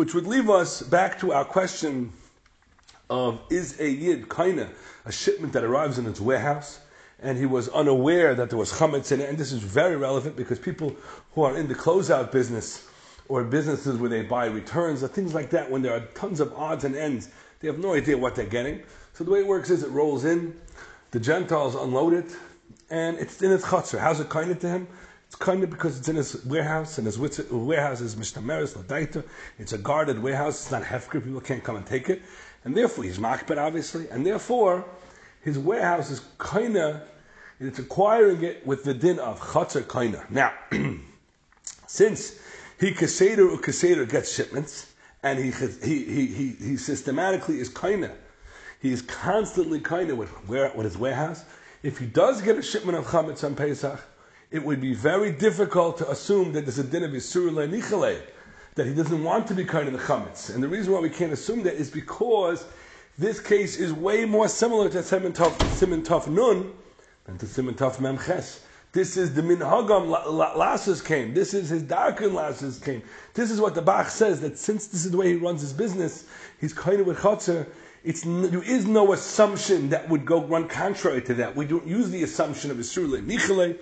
Which 0.00 0.14
would 0.14 0.26
leave 0.26 0.48
us 0.48 0.80
back 0.80 1.20
to 1.20 1.34
our 1.34 1.44
question 1.44 2.10
of 3.10 3.38
is 3.50 3.78
a 3.78 3.86
Yid 3.86 4.30
kind 4.30 4.66
a 5.04 5.12
shipment 5.12 5.52
that 5.52 5.62
arrives 5.62 5.98
in 5.98 6.06
its 6.06 6.18
warehouse? 6.18 6.80
and 7.22 7.36
he 7.36 7.44
was 7.44 7.68
unaware 7.68 8.34
that 8.34 8.48
there 8.48 8.58
was 8.58 8.72
chametz 8.72 9.12
in 9.12 9.20
it. 9.20 9.28
And 9.28 9.36
this 9.36 9.52
is 9.52 9.58
very 9.58 9.96
relevant 9.96 10.36
because 10.36 10.58
people 10.58 10.96
who 11.34 11.42
are 11.42 11.54
in 11.54 11.68
the 11.68 11.74
closeout 11.74 12.32
business 12.32 12.88
or 13.28 13.44
businesses 13.44 13.98
where 13.98 14.08
they 14.08 14.22
buy 14.22 14.46
returns 14.46 15.02
or 15.02 15.08
things 15.08 15.34
like 15.34 15.50
that, 15.50 15.70
when 15.70 15.82
there 15.82 15.92
are 15.92 16.00
tons 16.14 16.40
of 16.40 16.50
odds 16.54 16.84
and 16.84 16.96
ends, 16.96 17.28
they 17.60 17.68
have 17.68 17.78
no 17.78 17.92
idea 17.92 18.16
what 18.16 18.34
they're 18.34 18.46
getting. 18.46 18.82
So 19.12 19.22
the 19.22 19.30
way 19.30 19.40
it 19.40 19.46
works 19.46 19.68
is 19.68 19.82
it 19.82 19.90
rolls 19.90 20.24
in, 20.24 20.58
the 21.10 21.20
Gentiles 21.20 21.74
unload 21.74 22.14
it, 22.14 22.34
and 22.88 23.18
it's 23.18 23.42
in 23.42 23.50
his 23.50 23.62
chutzner. 23.62 23.98
How's 23.98 24.18
it 24.18 24.30
kind 24.30 24.58
to 24.58 24.66
him? 24.66 24.88
It's 25.30 25.36
kind 25.36 25.62
of 25.62 25.70
because 25.70 25.96
it's 25.96 26.08
in 26.08 26.16
his 26.16 26.44
warehouse, 26.44 26.98
and 26.98 27.06
his 27.06 27.16
warehouse 27.16 28.00
is 28.00 28.16
Mishnah 28.16 28.42
Ladaita. 28.42 29.22
It's 29.60 29.72
a 29.72 29.78
guarded 29.78 30.20
warehouse. 30.20 30.60
It's 30.60 30.72
not 30.72 30.82
hefker. 30.82 31.22
People 31.22 31.40
can't 31.40 31.62
come 31.62 31.76
and 31.76 31.86
take 31.86 32.10
it. 32.10 32.22
And 32.64 32.76
therefore, 32.76 33.04
he's 33.04 33.20
makbet, 33.20 33.56
obviously. 33.56 34.08
And 34.08 34.26
therefore, 34.26 34.84
his 35.42 35.56
warehouse 35.56 36.10
is 36.10 36.22
kind 36.38 36.76
of 36.76 37.02
it's 37.60 37.78
acquiring 37.78 38.42
it 38.42 38.66
with 38.66 38.82
the 38.82 38.92
din 38.92 39.20
of 39.20 39.38
chatzar 39.38 39.82
kaina. 39.82 40.28
Now, 40.32 40.52
since 41.86 42.40
he 42.80 42.90
kaseder 42.90 43.52
or 43.52 43.58
kaseder 43.58 44.10
gets 44.10 44.34
shipments, 44.34 44.94
and 45.22 45.38
he, 45.38 45.52
he, 45.52 46.04
he, 46.04 46.26
he, 46.26 46.48
he 46.58 46.76
systematically 46.76 47.60
is 47.60 47.70
kaina, 47.70 48.10
he 48.82 48.90
is 48.92 49.02
constantly 49.02 49.78
kaina 49.78 50.16
with, 50.16 50.32
with 50.48 50.84
his 50.84 50.98
warehouse. 50.98 51.44
If 51.84 51.98
he 51.98 52.06
does 52.06 52.42
get 52.42 52.58
a 52.58 52.62
shipment 52.62 52.98
of 52.98 53.06
chametz 53.06 53.44
on 53.44 53.54
Pesach, 53.54 54.00
it 54.50 54.64
would 54.64 54.80
be 54.80 54.94
very 54.94 55.30
difficult 55.30 55.98
to 55.98 56.10
assume 56.10 56.52
that 56.52 56.62
there's 56.62 56.78
a 56.78 56.84
din 56.84 57.04
of 57.04 57.12
Yisur 57.12 57.50
Nichale, 57.68 58.20
that 58.74 58.86
he 58.86 58.94
doesn't 58.94 59.22
want 59.22 59.46
to 59.46 59.54
be 59.54 59.64
kind 59.64 59.86
of 59.86 59.92
the 59.92 59.98
chametz. 59.98 60.52
And 60.52 60.62
the 60.62 60.68
reason 60.68 60.92
why 60.92 61.00
we 61.00 61.10
can't 61.10 61.32
assume 61.32 61.62
that 61.64 61.74
is 61.74 61.90
because 61.90 62.64
this 63.18 63.38
case 63.40 63.76
is 63.78 63.92
way 63.92 64.24
more 64.24 64.48
similar 64.48 64.88
to 64.88 64.98
Siman 64.98 65.32
Tov 65.32 66.28
Nun, 66.28 66.72
than 67.24 67.38
to 67.38 67.46
Siman 67.46 67.74
Taf 67.74 67.96
Memches. 67.96 68.60
This 68.92 69.16
is 69.16 69.34
the 69.34 69.42
minhagam 69.42 70.08
lasses 70.56 71.00
came. 71.00 71.32
This 71.32 71.54
is 71.54 71.68
his 71.68 71.82
darken 71.82 72.34
lasses 72.34 72.80
came. 72.80 73.02
This 73.34 73.52
is 73.52 73.60
what 73.60 73.76
the 73.76 73.82
Bach 73.82 74.08
says 74.08 74.40
that 74.40 74.58
since 74.58 74.88
this 74.88 75.04
is 75.04 75.12
the 75.12 75.16
way 75.16 75.28
he 75.28 75.34
runs 75.36 75.60
his 75.60 75.72
business, 75.72 76.24
he's 76.60 76.72
kind 76.72 77.00
of 77.00 77.06
with 77.06 77.18
chotzer. 77.18 77.68
It's 78.02 78.22
there 78.22 78.64
is 78.64 78.86
no 78.86 79.12
assumption 79.12 79.90
that 79.90 80.08
would 80.08 80.24
go 80.24 80.42
run 80.44 80.66
contrary 80.66 81.22
to 81.22 81.34
that. 81.34 81.54
We 81.54 81.66
don't 81.66 81.86
use 81.86 82.10
the 82.10 82.24
assumption 82.24 82.72
of 82.72 82.78
Yisrule 82.78 83.24
Nichele, 83.24 83.78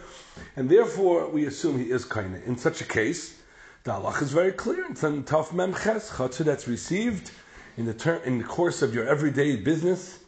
and 0.56 0.68
therefore 0.68 1.28
we 1.28 1.46
assume 1.46 1.78
he 1.78 1.90
is 1.90 2.04
kind. 2.04 2.42
In 2.46 2.56
such 2.56 2.80
a 2.80 2.84
case, 2.84 3.40
the 3.84 3.92
halach 3.92 4.22
is 4.22 4.32
very 4.32 4.52
clear. 4.52 4.86
It's 4.90 5.02
Taf 5.02 5.48
Memches 5.48 6.10
chotzer 6.10 6.44
that's 6.44 6.68
received 6.68 7.30
in 7.76 7.86
the 7.86 7.94
term 7.94 8.20
in 8.24 8.38
the 8.38 8.44
course 8.44 8.82
of 8.82 8.94
your 8.94 9.06
everyday 9.06 9.56
business 9.56 10.18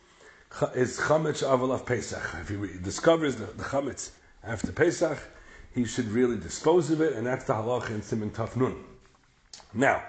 is 0.75 0.99
chametz 0.99 1.43
aval 1.43 1.73
of 1.73 1.85
Pesach. 1.87 2.23
If 2.41 2.49
he 2.49 2.57
discovers 2.83 3.37
the, 3.37 3.47
the 3.47 3.65
chametz 3.65 4.11
after 4.45 4.73
Pesach, 4.73 5.19
he 5.75 5.85
should 5.85 6.09
really 6.09 6.37
dispose 6.37 6.91
of 6.91 7.01
it, 7.01 7.15
and 7.15 7.27
that's 7.27 7.45
the 7.45 7.55
halacha 7.55 7.91
in 7.91 8.01
Siman 8.01 8.31
Tafnun. 8.31 8.77
Now, 9.75 10.03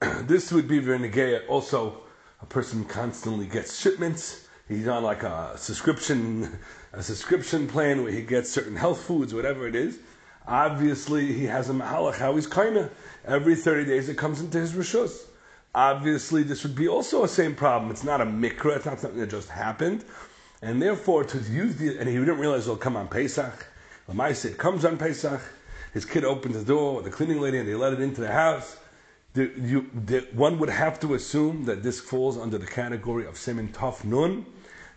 this 0.22 0.52
would 0.52 0.68
be 0.68 0.78
very 0.78 1.46
Also, 1.46 2.02
a 2.42 2.46
person 2.46 2.84
constantly 2.84 3.46
gets 3.46 3.78
shipments. 3.80 4.48
He's 4.70 4.88
on 4.88 5.02
like 5.02 5.22
a 5.22 5.52
subscription, 5.58 6.58
a 6.94 7.02
subscription 7.02 7.68
plan 7.68 8.02
where 8.02 8.12
he 8.12 8.22
gets 8.22 8.48
certain 8.48 8.76
health 8.76 9.02
foods, 9.02 9.34
whatever 9.34 9.68
it 9.68 9.74
is. 9.74 9.98
Obviously, 10.46 11.34
he 11.34 11.44
has 11.44 11.68
a 11.68 11.74
mahalach 11.74 12.16
how 12.16 12.34
he's 12.34 12.46
kind 12.46 12.88
Every 13.26 13.54
30 13.54 13.84
days 13.84 14.08
it 14.08 14.16
comes 14.16 14.40
into 14.40 14.58
his 14.58 14.72
rishus 14.72 15.26
obviously 15.74 16.42
this 16.42 16.62
would 16.62 16.74
be 16.74 16.88
also 16.88 17.24
a 17.24 17.28
same 17.28 17.54
problem. 17.54 17.90
It's 17.90 18.04
not 18.04 18.20
a 18.20 18.26
mikra, 18.26 18.76
it's 18.76 18.86
not 18.86 19.00
something 19.00 19.20
that 19.20 19.30
just 19.30 19.48
happened. 19.48 20.04
And 20.62 20.80
therefore, 20.80 21.24
to 21.24 21.38
use 21.38 21.76
the, 21.76 21.98
and 21.98 22.08
he 22.08 22.16
didn't 22.16 22.38
realize 22.38 22.62
it'll 22.62 22.76
come 22.76 22.96
on 22.96 23.08
Pesach. 23.08 23.66
Lamaisa, 24.08 24.46
it 24.46 24.58
comes 24.58 24.84
on 24.84 24.98
Pesach. 24.98 25.40
His 25.94 26.04
kid 26.04 26.24
opens 26.24 26.56
the 26.56 26.64
door 26.64 27.02
the 27.02 27.10
cleaning 27.10 27.40
lady 27.40 27.58
and 27.58 27.68
they 27.68 27.74
let 27.74 27.92
it 27.92 28.00
into 28.00 28.20
the 28.20 28.30
house. 28.30 28.76
The, 29.32 29.50
you, 29.56 29.88
the, 30.06 30.26
one 30.32 30.58
would 30.58 30.68
have 30.68 30.98
to 31.00 31.14
assume 31.14 31.64
that 31.64 31.82
this 31.82 32.00
falls 32.00 32.36
under 32.36 32.58
the 32.58 32.66
category 32.66 33.26
of 33.26 33.34
Semin 33.34 33.68
Taf 33.68 34.04
Nun, 34.04 34.44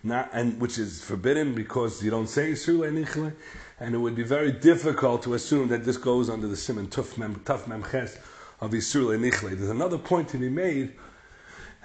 not, 0.03 0.29
and 0.33 0.59
which 0.59 0.77
is 0.77 1.03
forbidden 1.03 1.55
because 1.55 2.03
you 2.03 2.11
don't 2.11 2.27
say 2.27 2.51
Surle 2.51 2.91
Nichle, 2.91 3.33
and 3.79 3.95
it 3.95 3.97
would 3.97 4.15
be 4.15 4.23
very 4.23 4.51
difficult 4.51 5.23
to 5.23 5.33
assume 5.33 5.69
that 5.69 5.85
this 5.85 5.97
goes 5.97 6.29
under 6.29 6.47
the 6.47 6.55
Siman 6.55 6.87
Tuf 6.87 7.17
Mem, 7.17 7.35
Tuf 7.45 7.67
Mem 7.67 7.83
Ches, 7.89 8.17
of 8.59 8.71
Yisur 8.71 9.17
Nichle. 9.17 9.57
There's 9.57 9.69
another 9.69 9.97
point 9.97 10.27
to 10.29 10.37
be 10.37 10.49
made, 10.49 10.93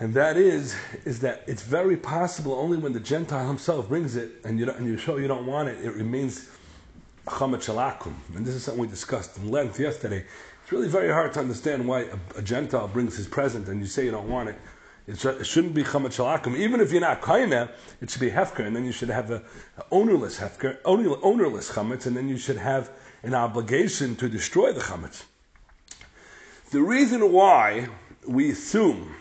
and 0.00 0.12
that 0.14 0.36
is, 0.36 0.74
is 1.04 1.20
that 1.20 1.44
it's 1.46 1.62
very 1.62 1.96
possible 1.96 2.54
only 2.54 2.76
when 2.76 2.92
the 2.92 3.00
Gentile 3.00 3.46
himself 3.46 3.88
brings 3.88 4.16
it, 4.16 4.32
and 4.44 4.58
you, 4.58 4.70
and 4.70 4.86
you 4.86 4.98
show 4.98 5.16
you 5.16 5.28
don't 5.28 5.46
want 5.46 5.68
it, 5.68 5.84
it 5.84 5.94
remains 5.94 6.48
chamet 7.26 7.58
shalakum. 7.58 8.14
And 8.34 8.44
this 8.44 8.54
is 8.54 8.64
something 8.64 8.80
we 8.80 8.88
discussed 8.88 9.36
in 9.36 9.50
length 9.50 9.78
yesterday. 9.78 10.24
It's 10.62 10.72
really 10.72 10.88
very 10.88 11.10
hard 11.10 11.32
to 11.34 11.40
understand 11.40 11.86
why 11.86 12.02
a, 12.02 12.16
a 12.36 12.42
Gentile 12.42 12.88
brings 12.88 13.16
his 13.16 13.26
present 13.26 13.68
and 13.68 13.80
you 13.80 13.86
say 13.86 14.04
you 14.04 14.10
don't 14.10 14.28
want 14.28 14.48
it. 14.48 14.56
It, 15.08 15.46
shouldn't 15.46 15.72
be 15.72 15.82
chamet 15.82 16.14
shalakum. 16.14 16.54
Even 16.54 16.82
if 16.82 16.92
you're 16.92 17.00
not 17.00 17.22
kaina, 17.22 17.70
it 18.02 18.10
should 18.10 18.20
be 18.20 18.30
hefker, 18.30 18.66
and 18.66 18.76
then 18.76 18.84
you 18.84 18.92
should 18.92 19.08
have 19.08 19.30
a, 19.30 19.42
a 19.78 19.84
ownerless 19.90 20.38
hefker, 20.38 20.76
ownerless 20.84 21.70
chametz, 21.70 22.04
and 22.04 22.14
then 22.14 22.28
you 22.28 22.36
should 22.36 22.58
have 22.58 22.90
an 23.22 23.34
obligation 23.34 24.14
to 24.16 24.28
destroy 24.28 24.70
the 24.70 24.80
chametz. 24.80 25.22
The 26.72 26.82
reason 26.82 27.32
why 27.32 27.88
we 28.26 28.50
assume 28.50 29.14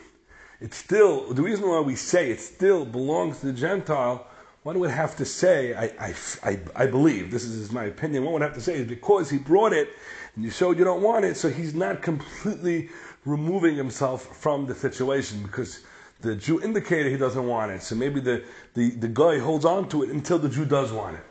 it 0.59 0.73
still, 0.73 1.33
the 1.33 1.41
reason 1.41 1.69
why 1.69 1.79
we 1.79 1.95
say 1.95 2.31
it 2.31 2.41
still 2.41 2.83
belongs 2.83 3.39
to 3.39 3.45
the 3.45 3.53
Gentile, 3.53 4.27
one 4.63 4.79
would 4.79 4.91
have 4.91 5.15
to 5.15 5.23
say, 5.25 5.73
I, 5.73 5.85
I, 6.07 6.15
I, 6.43 6.59
I, 6.75 6.85
believe, 6.87 7.31
this 7.31 7.45
is 7.45 7.71
my 7.71 7.85
opinion, 7.85 8.25
one 8.25 8.33
would 8.33 8.41
have 8.41 8.55
to 8.55 8.61
say 8.61 8.73
is 8.75 8.87
because 8.87 9.29
he 9.29 9.37
brought 9.37 9.71
it 9.71 9.87
and 10.35 10.43
you 10.43 10.51
showed 10.51 10.77
you 10.77 10.83
don't 10.83 11.01
want 11.01 11.23
it, 11.23 11.37
so 11.37 11.49
he's 11.49 11.73
not 11.73 12.01
completely 12.01 12.89
removing 13.27 13.75
himself 13.75 14.37
from 14.37 14.65
the 14.65 14.73
situation 14.73 15.43
because 15.43 15.81
the 16.21 16.35
Jew 16.35 16.61
indicated 16.61 17.11
he 17.11 17.17
doesn't 17.17 17.45
want 17.45 17.71
it. 17.71 17.83
So 17.83 17.95
maybe 17.95 18.19
the, 18.21 18.43
the, 18.73 18.91
the 18.91 19.07
guy 19.07 19.37
holds 19.37 19.65
on 19.65 19.89
to 19.89 20.03
it 20.03 20.09
until 20.09 20.39
the 20.39 20.49
Jew 20.49 20.65
does 20.65 20.91
want 20.91 21.17
it. 21.17 21.23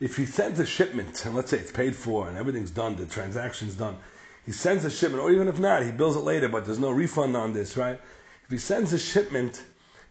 If 0.00 0.16
he 0.16 0.26
sends 0.26 0.60
a 0.60 0.66
shipment, 0.66 1.24
and 1.24 1.34
let's 1.34 1.50
say 1.50 1.58
it's 1.58 1.72
paid 1.72 1.96
for 1.96 2.28
and 2.28 2.36
everything's 2.36 2.70
done, 2.70 2.94
the 2.96 3.06
transaction's 3.06 3.74
done, 3.74 3.96
he 4.46 4.52
sends 4.52 4.84
a 4.84 4.90
shipment, 4.90 5.22
or 5.22 5.30
even 5.30 5.48
if 5.48 5.58
not, 5.58 5.82
he 5.82 5.90
bills 5.90 6.16
it 6.16 6.20
later, 6.20 6.48
but 6.48 6.64
there's 6.64 6.78
no 6.78 6.90
refund 6.90 7.36
on 7.36 7.52
this, 7.52 7.76
right? 7.76 8.00
If 8.44 8.50
he 8.50 8.58
sends 8.58 8.92
a 8.92 8.98
shipment, 8.98 9.62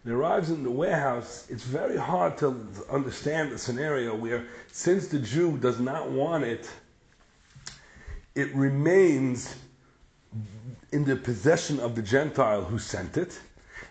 it 0.05 0.11
arrives 0.11 0.49
in 0.49 0.63
the 0.63 0.71
warehouse, 0.71 1.45
it's 1.49 1.63
very 1.63 1.97
hard 1.97 2.37
to 2.39 2.69
understand 2.89 3.51
the 3.51 3.57
scenario 3.57 4.15
where, 4.15 4.47
since 4.71 5.07
the 5.07 5.19
Jew 5.19 5.57
does 5.57 5.79
not 5.79 6.09
want 6.09 6.43
it, 6.43 6.69
it 8.35 8.53
remains 8.55 9.55
in 10.91 11.05
the 11.05 11.15
possession 11.15 11.79
of 11.79 11.95
the 11.95 12.01
Gentile 12.01 12.63
who 12.63 12.79
sent 12.79 13.17
it, 13.17 13.39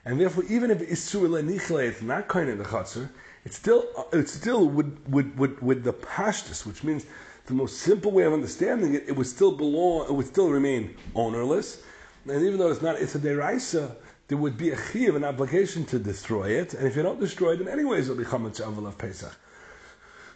and 0.04 0.20
therefore, 0.20 0.44
even 0.48 0.70
if 0.70 0.78
Isur 0.78 1.28
Nichle, 1.42 1.86
it's 1.86 2.02
not 2.02 2.28
kind 2.28 2.48
of 2.48 2.58
the 2.58 2.64
Chatzar, 2.64 3.08
it 3.44 3.52
still, 3.52 3.86
it 4.12 4.28
still 4.28 4.68
would, 4.68 5.12
would, 5.12 5.38
would, 5.38 5.60
would 5.60 5.84
the 5.84 5.92
Pashtus, 5.92 6.66
which 6.66 6.82
means 6.82 7.06
the 7.46 7.54
most 7.54 7.78
simple 7.78 8.10
way 8.10 8.24
of 8.24 8.32
understanding 8.32 8.94
it, 8.94 9.04
it 9.06 9.12
would 9.12 9.26
still 9.26 9.52
belong, 9.52 10.06
it 10.06 10.12
would 10.12 10.26
still 10.26 10.50
remain 10.50 10.94
ownerless. 11.14 11.82
And 12.28 12.42
even 12.44 12.58
though 12.58 12.70
it's 12.70 12.82
not, 12.82 12.96
it's 12.96 13.14
a 13.14 13.18
deraisa, 13.18 13.94
there 14.28 14.36
would 14.36 14.58
be 14.58 14.70
a 14.70 14.76
chiv, 14.92 15.16
an 15.16 15.24
obligation 15.24 15.84
to 15.86 15.98
destroy 15.98 16.50
it. 16.50 16.74
And 16.74 16.86
if 16.86 16.94
you 16.96 17.02
don't 17.02 17.18
destroy 17.18 17.52
it, 17.52 17.58
then 17.58 17.68
anyways 17.68 18.08
it'll 18.08 18.22
become 18.22 18.44
a 18.44 18.50
chavel 18.50 18.86
of 18.86 18.98
Pesach. 18.98 19.34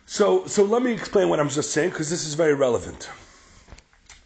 So, 0.06 0.46
so 0.46 0.64
let 0.64 0.82
me 0.82 0.92
explain 0.92 1.28
what 1.28 1.38
I'm 1.38 1.50
just 1.50 1.70
saying, 1.72 1.90
because 1.90 2.08
this 2.08 2.26
is 2.26 2.34
very 2.34 2.54
relevant. 2.54 3.10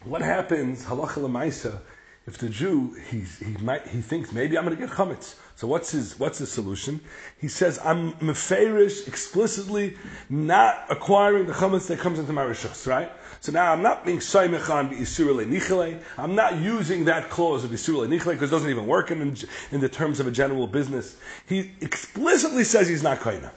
What 0.07 0.21
happens, 0.21 0.85
halacha 0.85 1.21
lemaisa, 1.21 1.79
if 2.27 2.37
the 2.37 2.47
Jew, 2.47 2.95
he, 3.09 3.25
he, 3.43 3.51
might, 3.61 3.85
he 3.87 3.99
thinks, 4.01 4.31
maybe 4.31 4.57
I'm 4.57 4.63
going 4.63 4.75
to 4.75 4.81
get 4.81 4.93
chametz. 4.93 5.35
So 5.55 5.67
what's 5.67 5.91
his 5.91 6.19
what's 6.19 6.37
his 6.37 6.51
solution? 6.51 6.99
He 7.39 7.47
says, 7.47 7.79
I'm 7.83 8.13
meferish 8.13 9.07
explicitly 9.07 9.97
not 10.29 10.85
acquiring 10.89 11.47
the 11.47 11.53
chametz 11.53 11.87
that 11.87 11.99
comes 11.99 12.19
into 12.19 12.31
my 12.31 12.43
rishos, 12.43 12.85
right? 12.85 13.11
So 13.41 13.51
now 13.51 13.73
I'm 13.73 13.81
not 13.81 14.05
being 14.05 14.19
saimechan 14.19 14.93
b'isur 14.93 15.45
nichele. 15.45 15.99
I'm 16.17 16.35
not 16.35 16.57
using 16.57 17.05
that 17.05 17.29
clause 17.29 17.63
of 17.63 17.71
isur 17.71 18.07
nichele 18.07 18.31
because 18.31 18.49
it 18.49 18.55
doesn't 18.55 18.69
even 18.69 18.87
work 18.87 19.11
in, 19.11 19.35
in 19.71 19.79
the 19.81 19.89
terms 19.89 20.19
of 20.19 20.27
a 20.27 20.31
general 20.31 20.67
business. 20.67 21.17
He 21.47 21.71
explicitly 21.81 22.63
says 22.63 22.87
he's 22.87 23.03
not 23.03 23.19
kaina. 23.19 23.51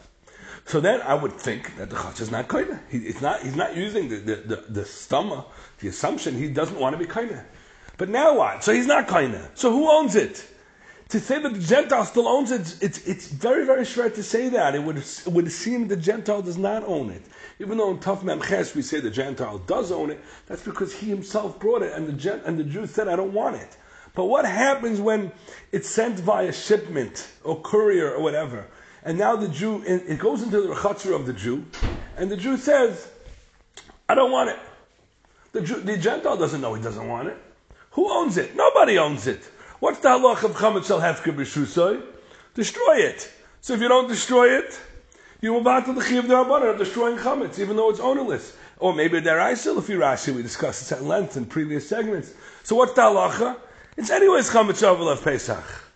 So 0.67 0.81
then 0.81 1.01
I 1.03 1.15
would 1.15 1.33
think 1.33 1.77
that 1.77 1.91
the 1.91 1.97
chach 1.97 2.21
is 2.21 2.31
not 2.31 2.49
koine. 2.49 2.79
He, 2.89 2.99
it's 2.99 3.21
not, 3.21 3.43
he's 3.43 3.57
not 3.57 3.77
using 3.77 4.09
the, 4.09 4.17
the, 4.17 4.37
the, 4.37 4.65
the 4.69 4.85
stomach, 4.85 5.49
the 5.81 5.89
assumption 5.89 6.35
he 6.35 6.49
doesn't 6.49 6.79
want 6.79 6.95
to 6.95 6.99
be 6.99 7.11
koine. 7.11 7.45
But 7.97 8.09
now 8.09 8.37
what? 8.37 8.65
So 8.65 8.73
he's 8.73 8.87
not 8.87 9.09
koine. 9.09 9.49
So 9.55 9.73
who 9.73 9.91
owns 9.91 10.17
it? 10.17 10.47
To 11.11 11.19
say 11.19 11.43
that 11.43 11.53
the 11.53 11.59
Gentile 11.59 12.05
still 12.05 12.29
owns 12.29 12.53
it, 12.53 12.77
it's, 12.81 12.99
it's 13.05 13.27
very, 13.27 13.67
very 13.67 13.85
short 13.85 14.15
to 14.15 14.23
say 14.23 14.49
that. 14.51 14.77
It 14.77 14.83
would, 14.83 14.99
it 14.99 15.27
would 15.27 15.51
seem 15.51 15.89
the 15.89 15.97
Gentile 15.97 16.41
does 16.41 16.57
not 16.57 16.85
own 16.85 17.11
it. 17.11 17.23
Even 17.59 17.79
though 17.79 17.91
in 17.91 17.99
Taf 17.99 18.21
Memches 18.21 18.77
we 18.77 18.83
say 18.83 19.01
the 19.01 19.11
Gentile 19.11 19.59
does 19.59 19.91
own 19.91 20.11
it, 20.11 20.21
that's 20.47 20.63
because 20.63 20.95
he 20.95 21.09
himself 21.09 21.59
brought 21.59 21.83
it 21.83 21.93
and 21.93 22.07
the, 22.07 22.13
Gent, 22.13 22.43
and 22.47 22.57
the 22.57 22.65
Jew 22.65 22.87
said, 22.87 23.09
I 23.09 23.17
don't 23.17 23.33
want 23.33 23.57
it. 23.57 23.77
But 24.15 24.27
what 24.27 24.45
happens 24.45 25.01
when 25.01 25.33
it's 25.73 25.89
sent 25.89 26.21
via 26.21 26.53
shipment 26.53 27.29
or 27.43 27.61
courier 27.61 28.13
or 28.15 28.23
whatever? 28.23 28.67
And 29.03 29.19
now 29.19 29.37
the 29.37 29.49
Jew, 29.49 29.83
it 29.87 30.19
goes 30.19 30.43
into 30.43 30.61
the 30.61 30.69
rechatzer 30.69 31.15
of 31.15 31.27
the 31.27 31.33
Jew, 31.33 31.65
and 32.17 32.31
the 32.31 32.37
Jew 32.37 32.57
says, 32.57 33.09
I 34.09 34.15
don't 34.15 34.31
want 34.31 34.51
it. 34.51 34.59
The, 35.53 35.63
Jew, 35.63 35.81
the 35.81 35.97
Gentile 35.97 36.37
doesn't 36.37 36.61
know 36.61 36.75
he 36.75 36.83
doesn't 36.83 37.09
want 37.09 37.29
it. 37.29 37.37
Who 37.93 38.11
owns 38.11 38.37
it? 38.37 38.55
Nobody 38.55 38.99
owns 38.99 39.27
it. 39.27 39.43
What's 39.81 40.01
the 40.01 40.11
halach 40.11 40.45
of 40.45 40.53
chametz 40.53 40.87
shel 40.87 41.01
hefker 41.01 41.35
b'shusay? 41.35 42.03
Destroy 42.55 42.97
it. 42.97 43.33
So 43.63 43.73
if 43.75 43.81
you 43.81 43.89
don't 43.89 44.09
destroy 44.09 44.59
it, 44.59 44.79
you 45.41 45.57
on 45.57 45.85
to 45.85 45.93
the 45.95 46.03
chiv 46.03 46.31
of 46.31 46.79
destroying 46.79 47.17
chametz, 47.17 47.59
even 47.59 47.77
though 47.77 47.89
it's 47.89 48.01
ownerless. 48.01 48.57
Or 48.79 48.95
maybe 48.95 49.21
deraisa, 49.21 49.77
if 49.79 49.89
you 49.89 49.99
Rashi, 49.99 50.35
we 50.35 50.43
discussed 50.43 50.81
this 50.81 50.93
at 50.93 51.03
length 51.03 51.37
in 51.37 51.47
previous 51.47 51.89
segments. 51.89 52.35
So 52.63 52.77
what's 52.77 52.93
the 52.93 53.03
halacha? 53.03 53.57
It's 53.97 54.11
anyways 54.11 54.51
chametz 54.51 54.83
of 54.83 55.25
Pesach. 55.25 55.90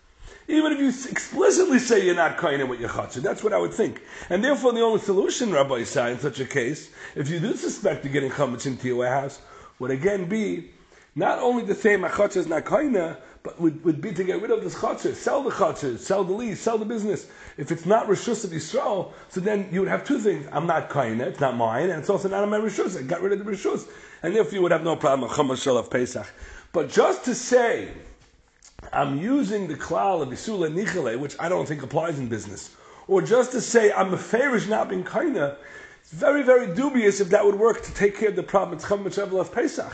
Even 0.46 0.72
if 0.72 0.78
you 0.78 0.88
explicitly 1.10 1.78
say 1.78 2.04
you're 2.04 2.14
not 2.14 2.36
kohen 2.36 2.68
with 2.68 2.78
your 2.78 2.90
chatzah, 2.90 3.22
that's 3.22 3.42
what 3.42 3.54
I 3.54 3.58
would 3.58 3.72
think. 3.72 4.02
And 4.28 4.44
therefore, 4.44 4.72
the 4.72 4.82
only 4.82 5.00
solution, 5.00 5.50
Rabbi 5.52 5.80
Isai, 5.80 6.12
in 6.12 6.18
such 6.18 6.38
a 6.40 6.44
case, 6.44 6.90
if 7.14 7.30
you 7.30 7.40
do 7.40 7.56
suspect 7.56 8.04
you're 8.04 8.12
getting 8.12 8.30
chametz 8.30 8.66
into 8.66 8.88
your 8.88 8.96
warehouse, 8.96 9.40
would 9.78 9.90
again 9.90 10.28
be 10.28 10.70
not 11.14 11.38
only 11.38 11.64
to 11.66 11.74
say 11.74 11.96
my 11.96 12.08
chatzah 12.08 12.36
is 12.36 12.46
not 12.46 12.66
kohen, 12.66 13.16
but 13.42 13.60
would, 13.60 13.82
would 13.84 14.00
be 14.02 14.12
to 14.12 14.24
get 14.24 14.42
rid 14.42 14.50
of 14.50 14.62
this 14.62 14.74
chatzah, 14.74 15.14
sell 15.14 15.42
the 15.42 15.50
chatzah, 15.50 15.98
sell 15.98 16.24
the 16.24 16.32
lease, 16.32 16.60
sell 16.60 16.76
the 16.76 16.84
business. 16.84 17.26
If 17.56 17.72
it's 17.72 17.86
not 17.86 18.06
rishus 18.06 18.44
of 18.44 18.50
Yisrael, 18.50 19.12
so 19.30 19.40
then 19.40 19.68
you 19.72 19.80
would 19.80 19.88
have 19.88 20.04
two 20.04 20.18
things: 20.18 20.46
I'm 20.52 20.66
not 20.66 20.90
kohen, 20.90 21.22
it's 21.22 21.40
not 21.40 21.56
mine, 21.56 21.88
and 21.88 22.00
it's 22.00 22.10
also 22.10 22.28
not 22.28 22.42
on 22.42 22.50
my 22.50 22.58
rishus. 22.58 22.98
I 22.98 23.02
got 23.02 23.22
rid 23.22 23.32
of 23.32 23.44
the 23.44 23.50
rishus, 23.50 23.88
and 24.22 24.36
therefore 24.36 24.54
you 24.54 24.62
would 24.62 24.72
have 24.72 24.84
no 24.84 24.96
problem 24.96 25.30
of 25.30 25.90
Pesach. 25.90 26.26
But 26.72 26.90
just 26.90 27.24
to 27.26 27.34
say 27.34 27.88
I'm 28.94 29.18
using 29.18 29.66
the 29.66 29.74
klal 29.74 30.22
of 30.22 30.28
Isula 30.28 30.72
Nichele, 30.72 31.18
which 31.18 31.34
I 31.40 31.48
don't 31.48 31.66
think 31.66 31.82
applies 31.82 32.20
in 32.20 32.28
business. 32.28 32.70
Or 33.08 33.20
just 33.20 33.50
to 33.52 33.60
say 33.60 33.92
I'm 33.92 34.14
a 34.14 34.16
fairish 34.16 34.68
not 34.68 34.88
being 34.88 35.02
kaina, 35.02 35.56
it's 36.00 36.12
very, 36.12 36.42
very 36.42 36.72
dubious 36.74 37.20
if 37.20 37.28
that 37.30 37.44
would 37.44 37.56
work 37.56 37.82
to 37.82 37.94
take 37.94 38.16
care 38.16 38.28
of 38.28 38.36
the 38.36 38.42
problem. 38.42 38.76
It's 38.76 38.86
Chametz 38.86 39.18
of 39.18 39.52
Pesach. 39.52 39.92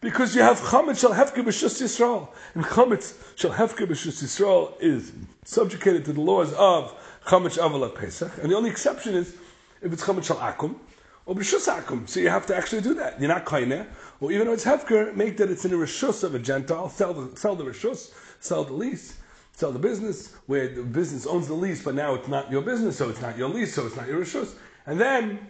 Because 0.00 0.34
you 0.34 0.42
have 0.42 0.58
Chametz 0.58 1.00
Shal 1.00 1.12
Hefke 1.12 1.44
B'Shus 1.44 1.80
Yisrael. 1.80 2.28
And 2.54 2.64
Chametz 2.64 3.14
Shal 3.38 3.52
Hefke 3.52 3.86
B'Shus 3.86 4.22
Yisrael 4.24 4.74
is 4.80 5.12
subjugated 5.44 6.04
to 6.06 6.12
the 6.12 6.20
laws 6.20 6.52
of 6.54 6.92
Chametz 7.26 7.58
Aval 7.58 7.94
Pesach. 7.94 8.32
And 8.42 8.50
the 8.50 8.56
only 8.56 8.70
exception 8.70 9.14
is 9.14 9.36
if 9.82 9.92
it's 9.92 10.02
Chametz 10.02 10.24
Shal 10.24 10.38
Akum 10.38 10.74
or 11.26 11.36
B'Shus 11.36 11.72
Akum. 11.72 12.08
So 12.08 12.18
you 12.18 12.28
have 12.28 12.46
to 12.46 12.56
actually 12.56 12.82
do 12.82 12.94
that. 12.94 13.20
You're 13.20 13.28
not 13.28 13.44
kaina. 13.44 13.86
Or 14.20 14.32
even 14.32 14.48
though 14.48 14.52
it's 14.52 14.64
Hefker, 14.64 15.14
make 15.14 15.36
that 15.36 15.48
it's 15.50 15.64
in 15.64 15.72
a 15.72 15.76
Rishus 15.76 16.24
of 16.24 16.34
a 16.34 16.38
Gentile, 16.40 16.88
sell 16.88 17.14
the, 17.14 17.36
sell 17.36 17.54
the 17.54 17.64
Rishus 17.64 18.12
sell 18.42 18.64
the 18.64 18.72
lease, 18.72 19.16
sell 19.52 19.72
the 19.72 19.78
business, 19.78 20.34
where 20.46 20.68
the 20.68 20.82
business 20.82 21.26
owns 21.26 21.46
the 21.46 21.54
lease, 21.54 21.82
but 21.82 21.94
now 21.94 22.14
it's 22.14 22.28
not 22.28 22.50
your 22.50 22.62
business, 22.62 22.96
so 22.98 23.08
it's 23.08 23.22
not 23.22 23.38
your 23.38 23.48
lease, 23.48 23.74
so 23.74 23.86
it's 23.86 23.96
not 23.96 24.08
your 24.08 24.20
rishus. 24.20 24.54
And 24.84 25.00
then 25.00 25.48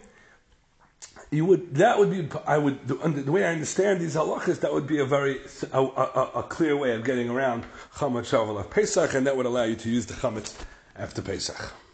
you 1.31 1.45
would 1.45 1.75
that 1.75 1.97
would 1.97 2.11
be 2.11 2.29
I 2.45 2.57
would 2.57 2.87
the, 2.87 3.31
way 3.31 3.43
I 3.43 3.51
understand 3.51 3.99
these 3.99 4.15
halachas 4.15 4.59
that 4.59 4.71
would 4.71 4.85
be 4.87 4.99
a 4.99 5.05
very 5.05 5.41
a, 5.71 5.79
a, 5.81 6.31
a 6.35 6.43
clear 6.43 6.77
way 6.77 6.91
of 6.91 7.03
getting 7.03 7.29
around 7.29 7.65
chametz 7.95 8.29
shavuot 8.29 8.69
Pesach, 8.69 9.15
and 9.15 9.25
that 9.25 9.35
would 9.35 9.47
allow 9.47 9.63
you 9.63 9.75
to 9.75 9.89
use 9.89 10.05
the 10.05 10.13
chametz 10.13 10.55
after 10.95 11.21
Pesach. 11.21 11.73